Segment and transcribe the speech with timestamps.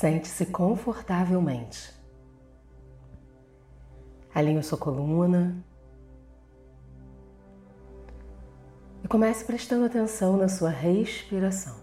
[0.00, 1.94] Sente-se confortavelmente.
[4.34, 5.62] Alinhe sua coluna.
[9.04, 11.76] E comece prestando atenção na sua respiração.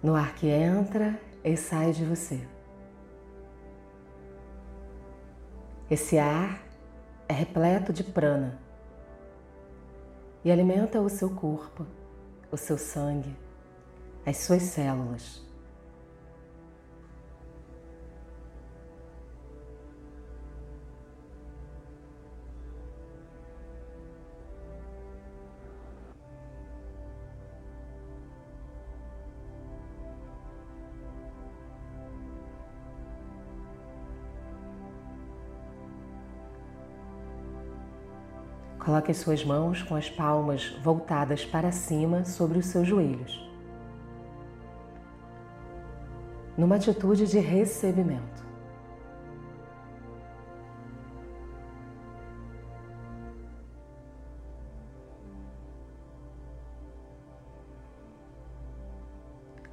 [0.00, 2.40] No ar que entra e sai de você.
[5.90, 6.62] Esse ar
[7.28, 8.56] é repleto de prana
[10.44, 11.84] e alimenta o seu corpo,
[12.52, 13.36] o seu sangue,
[14.30, 15.42] as suas células.
[38.78, 43.49] Coloque as suas mãos com as palmas voltadas para cima sobre os seus joelhos.
[46.56, 48.50] Numa atitude de recebimento.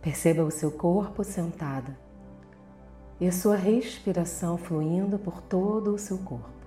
[0.00, 1.94] Perceba o seu corpo sentado
[3.20, 6.59] e a sua respiração fluindo por todo o seu corpo.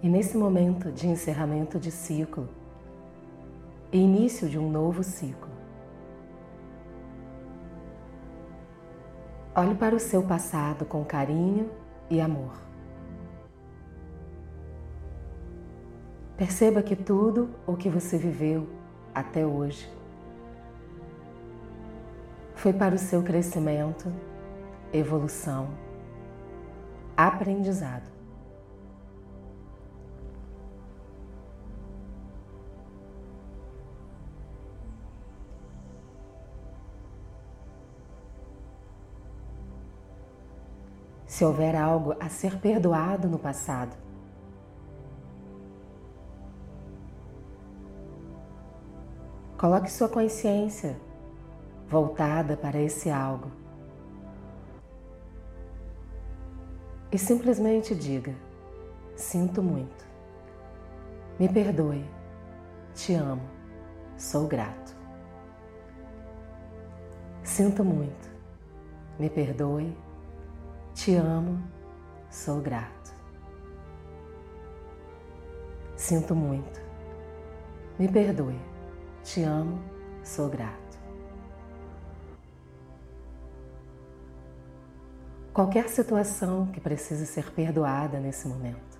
[0.00, 2.48] E nesse momento de encerramento de ciclo
[3.90, 5.50] e início de um novo ciclo,
[9.56, 11.68] olhe para o seu passado com carinho
[12.08, 12.52] e amor.
[16.36, 18.68] Perceba que tudo o que você viveu
[19.12, 19.90] até hoje
[22.54, 24.12] foi para o seu crescimento,
[24.92, 25.68] evolução,
[27.16, 28.17] aprendizado.
[41.38, 43.96] Se houver algo a ser perdoado no passado.
[49.56, 50.98] Coloque sua consciência
[51.88, 53.52] voltada para esse algo.
[57.12, 58.34] E simplesmente diga:
[59.14, 60.04] Sinto muito,
[61.38, 62.04] me perdoe,
[62.96, 63.48] te amo,
[64.16, 64.92] sou grato.
[67.44, 68.28] Sinto muito,
[69.20, 69.96] me perdoe,
[70.98, 71.62] te amo,
[72.28, 73.14] sou grato.
[75.94, 76.80] Sinto muito.
[77.96, 78.58] Me perdoe.
[79.22, 79.80] Te amo,
[80.24, 80.98] sou grato.
[85.52, 88.98] Qualquer situação que precise ser perdoada nesse momento.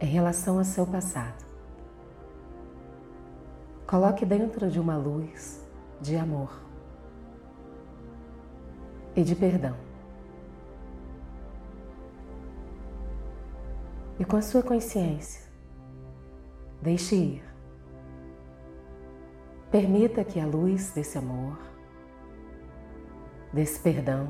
[0.00, 1.44] Em relação ao seu passado,
[3.86, 5.63] coloque dentro de uma luz
[6.04, 6.50] de amor
[9.16, 9.74] e de perdão.
[14.18, 15.50] E com a sua consciência,
[16.82, 17.44] deixe ir.
[19.70, 21.58] Permita que a luz desse amor,
[23.50, 24.28] desse perdão,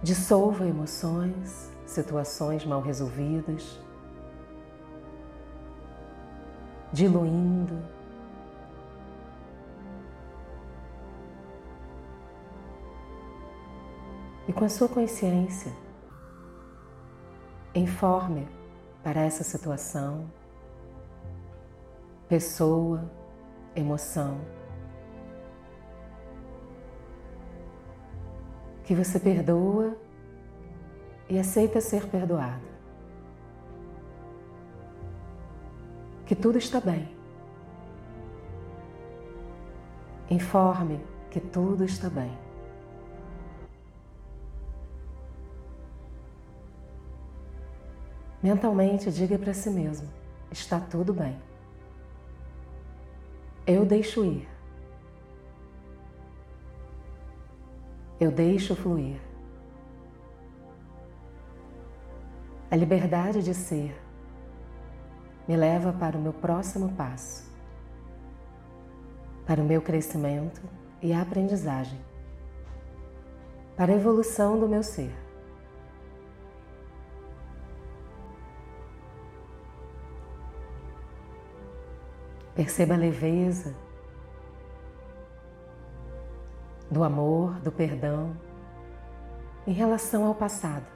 [0.00, 3.80] dissolva emoções, situações mal resolvidas,
[6.92, 8.03] diluindo
[14.46, 15.72] e com a sua consciência,
[17.74, 18.46] informe
[19.02, 20.30] para essa situação,
[22.28, 23.10] pessoa,
[23.74, 24.40] emoção,
[28.84, 29.96] que você perdoa
[31.28, 32.74] e aceita ser perdoado.
[36.26, 37.08] Que tudo está bem.
[40.30, 42.43] Informe que tudo está bem.
[48.44, 50.06] Mentalmente, diga para si mesmo:
[50.52, 51.34] está tudo bem.
[53.66, 54.46] Eu deixo ir.
[58.20, 59.18] Eu deixo fluir.
[62.70, 63.98] A liberdade de ser
[65.48, 67.50] me leva para o meu próximo passo,
[69.46, 70.60] para o meu crescimento
[71.00, 71.98] e aprendizagem,
[73.74, 75.23] para a evolução do meu ser.
[82.54, 83.74] Perceba a leveza
[86.90, 88.36] do amor, do perdão
[89.66, 90.86] em relação ao passado.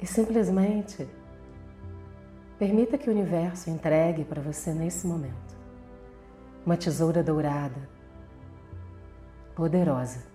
[0.00, 1.08] E simplesmente
[2.58, 5.52] permita que o universo entregue para você nesse momento
[6.64, 7.88] uma tesoura dourada,
[9.54, 10.31] poderosa,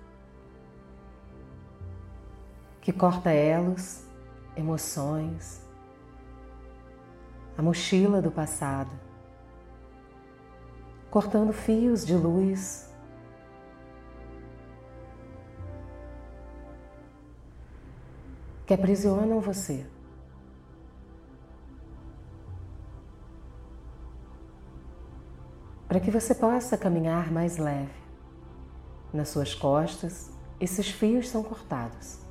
[2.88, 4.02] que corta elos,
[4.56, 5.62] emoções,
[7.58, 8.90] a mochila do passado,
[11.12, 12.90] cortando fios de luz
[18.66, 19.86] que aprisionam você.
[25.90, 27.92] Para que você possa caminhar mais leve.
[29.12, 32.26] Nas suas costas, esses fios são cortados.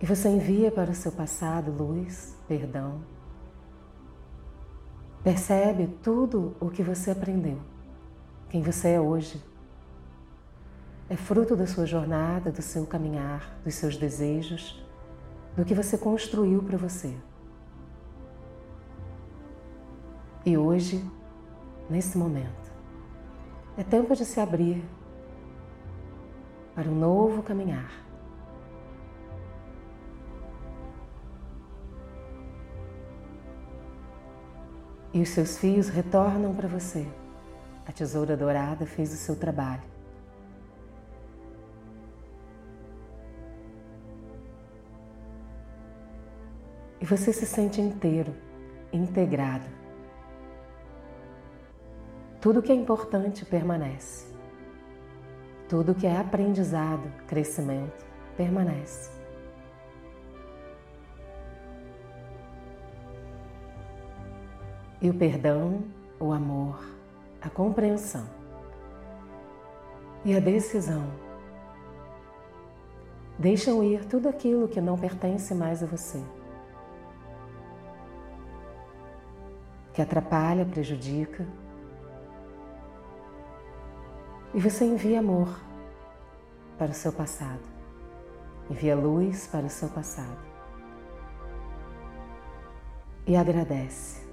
[0.00, 3.00] E você envia para o seu passado luz, perdão.
[5.22, 7.58] Percebe tudo o que você aprendeu,
[8.48, 9.42] quem você é hoje
[11.10, 14.82] é fruto da sua jornada, do seu caminhar, dos seus desejos,
[15.56, 17.16] do que você construiu para você.
[20.44, 21.02] E hoje,
[21.88, 22.72] nesse momento,
[23.76, 24.84] é tempo de se abrir
[26.74, 28.07] para um novo caminhar.
[35.12, 37.06] E os seus fios retornam para você.
[37.86, 39.98] A tesoura dourada fez o seu trabalho.
[47.00, 48.34] e você se sente inteiro,
[48.92, 49.66] integrado.
[52.40, 54.26] Tudo que é importante permanece.
[55.68, 58.06] Tudo que é aprendizado, crescimento,
[58.36, 59.17] permanece.
[65.00, 65.82] E o perdão,
[66.18, 66.84] o amor,
[67.40, 68.26] a compreensão
[70.24, 71.04] e a decisão
[73.38, 76.20] deixam ir tudo aquilo que não pertence mais a você.
[79.98, 81.44] que atrapalha, prejudica.
[84.54, 85.48] E você envia amor
[86.78, 87.66] para o seu passado,
[88.70, 90.38] envia luz para o seu passado
[93.26, 94.27] e agradece.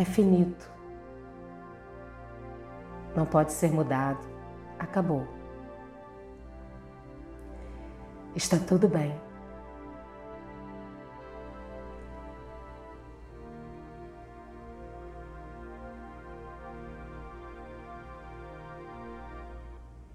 [0.00, 0.70] É finito,
[3.16, 4.24] não pode ser mudado,
[4.78, 5.26] acabou.
[8.36, 9.12] Está tudo bem.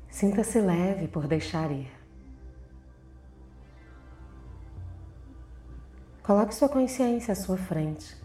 [0.07, 1.91] Sinta-se leve por deixar ir.
[6.23, 8.22] Coloque sua consciência à sua frente.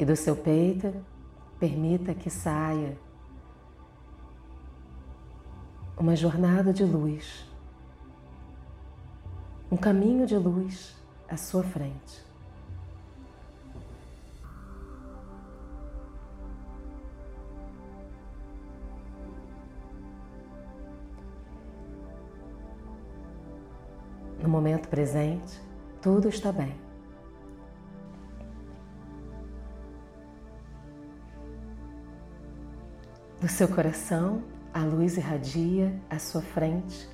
[0.00, 0.94] E do seu peito,
[1.58, 2.96] permita que saia
[5.94, 7.46] uma jornada de luz,
[9.70, 10.96] um caminho de luz
[11.28, 12.24] à sua frente.
[24.42, 25.60] No momento presente,
[26.00, 26.89] tudo está bem.
[33.40, 34.42] Do seu coração,
[34.74, 37.08] a luz irradia à sua frente,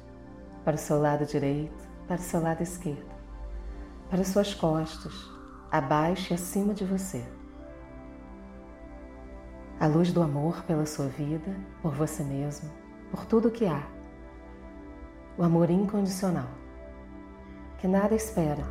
[0.65, 3.15] para o seu lado direito, para o seu lado esquerdo,
[4.11, 5.15] para as suas costas,
[5.71, 7.25] abaixo e acima de você.
[9.79, 12.69] A luz do amor pela sua vida, por você mesmo,
[13.09, 13.87] por tudo o que há.
[15.39, 16.49] O amor incondicional,
[17.79, 18.65] que nada espera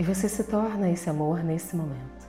[0.00, 2.26] E você se torna esse amor nesse momento.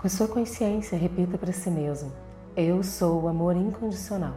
[0.00, 2.12] Com sua consciência, repita para si mesmo:
[2.54, 4.36] Eu sou o amor incondicional.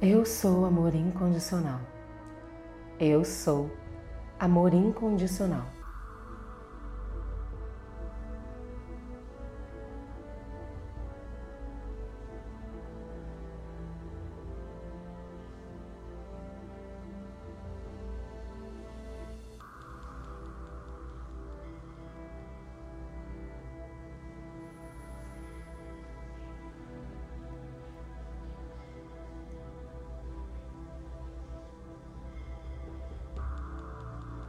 [0.00, 1.80] Eu sou amor incondicional.
[2.96, 3.68] Eu sou
[4.38, 5.66] amor incondicional.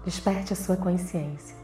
[0.05, 1.55] Desperte a sua consciência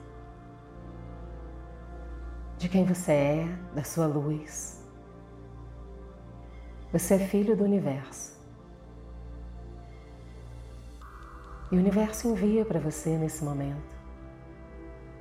[2.57, 4.83] de quem você é, da sua luz.
[6.91, 8.37] Você é filho do universo.
[11.71, 13.99] E o universo envia para você nesse momento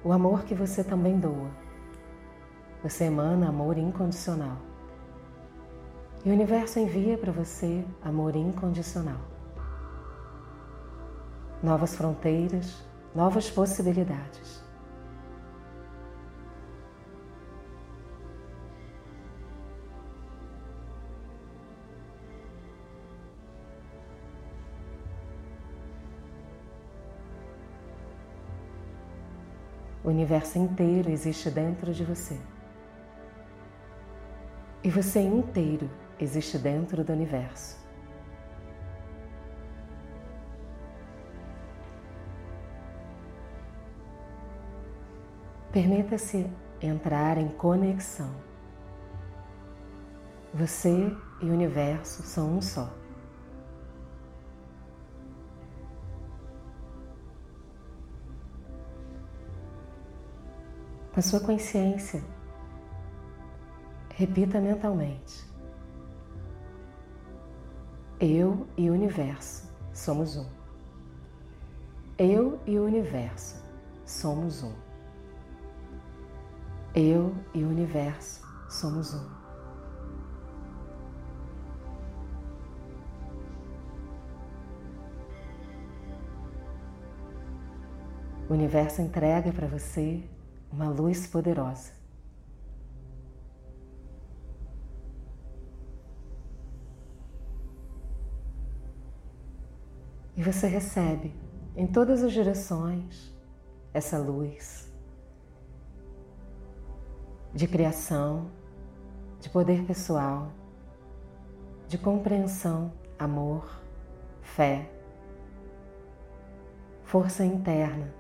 [0.03, 1.51] o amor que você também doa.
[2.83, 4.57] Você emana amor incondicional.
[6.25, 9.21] E o universo envia para você amor incondicional.
[11.63, 14.63] Novas fronteiras, novas possibilidades.
[30.05, 32.41] O universo inteiro existe dentro de você.
[34.83, 37.88] E você inteiro existe dentro do universo.
[45.73, 48.31] Permita-se entrar em conexão.
[50.55, 52.91] Você e o universo são um só.
[61.13, 62.23] Com a sua consciência,
[64.15, 65.47] repita mentalmente:
[68.19, 70.47] Eu e o universo somos um.
[72.17, 73.63] Eu e o universo
[74.07, 74.88] somos um.
[76.95, 79.39] Eu e o universo somos um.
[88.49, 90.25] O universo entrega para você
[90.73, 91.93] uma luz poderosa.
[100.35, 101.35] E você recebe
[101.77, 103.37] em todas as direções
[103.93, 104.88] essa luz
[107.55, 108.51] de criação,
[109.41, 110.53] de poder pessoal,
[111.87, 113.81] de compreensão, amor,
[114.43, 114.91] fé,
[117.05, 118.13] força interna.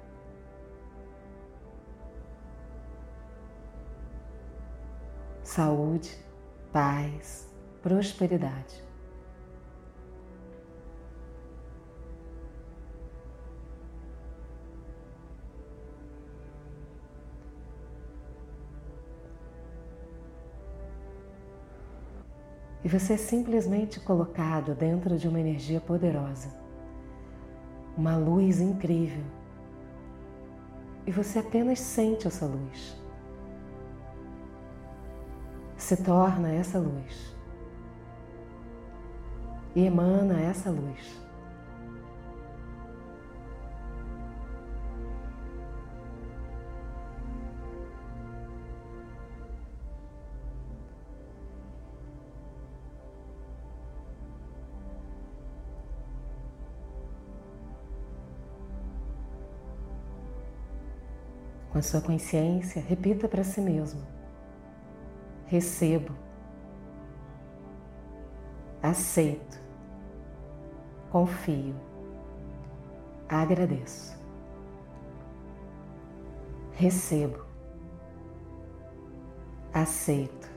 [5.43, 6.17] Saúde,
[6.73, 7.49] paz,
[7.83, 8.88] prosperidade.
[22.85, 26.55] E você é simplesmente colocado dentro de uma energia poderosa,
[27.97, 29.25] uma luz incrível.
[31.07, 32.97] E você apenas sente essa luz.
[35.77, 37.35] Se torna essa luz
[39.75, 41.28] e emana essa luz.
[61.79, 64.01] Com a sua consciência, repita para si mesmo:
[65.47, 66.13] recebo,
[68.83, 69.61] aceito,
[71.09, 71.77] confio,
[73.29, 74.19] agradeço.
[76.73, 77.45] Recebo,
[79.73, 80.51] aceito,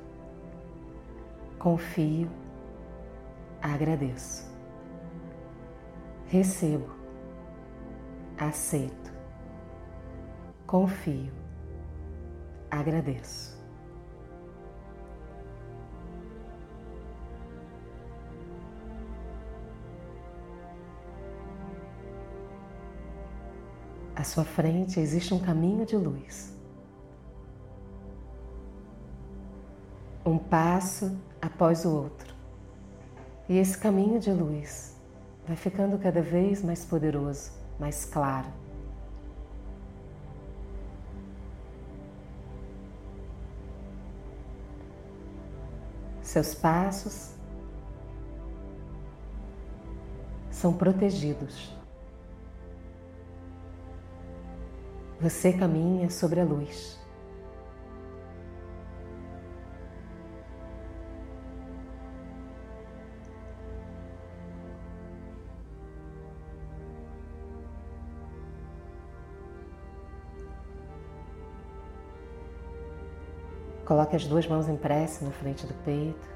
[1.59, 2.31] confio,
[3.61, 4.51] agradeço.
[6.29, 6.89] Recebo,
[8.39, 9.00] aceito
[10.71, 11.33] confio,
[12.69, 13.59] agradeço.
[24.15, 26.57] À sua frente existe um caminho de luz.
[30.25, 32.33] Um passo após o outro.
[33.49, 34.95] E esse caminho de luz
[35.45, 38.70] vai ficando cada vez mais poderoso, mais claro
[46.21, 47.31] Seus passos
[50.51, 51.75] são protegidos.
[55.19, 57.00] Você caminha sobre a luz.
[74.11, 76.27] Coloque as duas mãos em prece na frente do peito.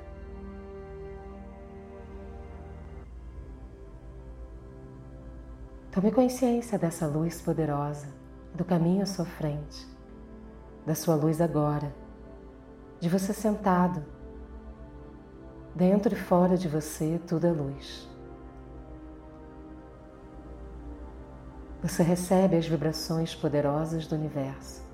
[5.92, 8.08] Tome consciência dessa luz poderosa,
[8.54, 9.86] do caminho à sua frente,
[10.86, 11.94] da sua luz agora,
[13.00, 14.04] de você sentado.
[15.74, 18.10] Dentro e fora de você, tudo é luz.
[21.82, 24.85] Você recebe as vibrações poderosas do universo.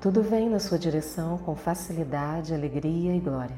[0.00, 3.56] Tudo vem na sua direção com facilidade, alegria e glória.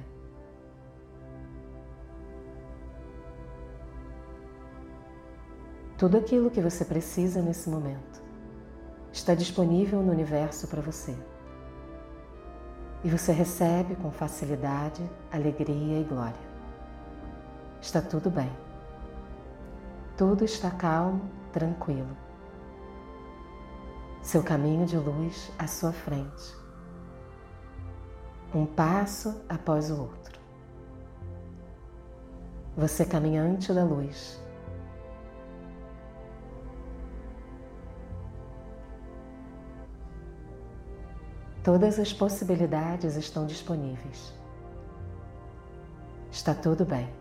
[5.99, 8.23] Tudo aquilo que você precisa nesse momento
[9.13, 11.15] está disponível no universo para você.
[13.05, 16.51] E você recebe com facilidade, alegria e glória.
[17.83, 18.51] Está tudo bem.
[20.17, 21.21] Tudo está calmo,
[21.53, 22.30] tranquilo.
[24.23, 26.55] Seu caminho de luz à sua frente.
[28.55, 30.39] Um passo após o outro.
[32.77, 34.41] Você caminhante da luz
[41.63, 44.33] Todas as possibilidades estão disponíveis.
[46.33, 47.20] Está tudo bem.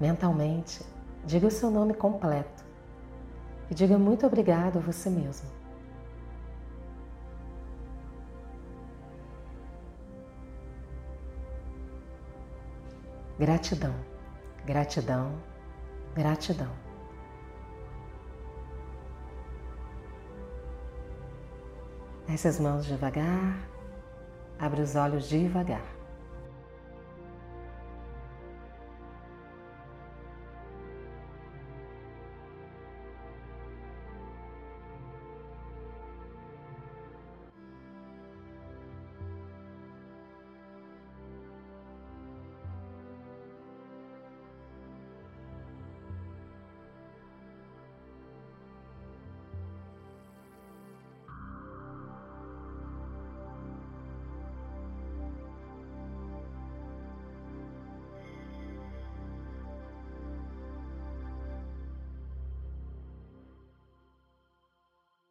[0.00, 0.84] Mentalmente,
[1.24, 2.64] diga o seu nome completo
[3.70, 5.48] e diga muito obrigado a você mesmo.
[13.38, 13.94] Gratidão,
[14.64, 15.32] gratidão,
[16.14, 16.70] gratidão.
[22.26, 23.68] Desce as mãos devagar,
[24.58, 25.97] abre os olhos devagar.